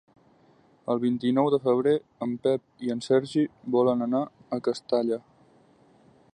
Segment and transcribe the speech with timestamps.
[0.93, 1.93] El vint-i-nou de febrer
[2.27, 3.45] en Pep i en Sergi
[3.79, 4.25] volen anar
[4.59, 5.21] a Castalla.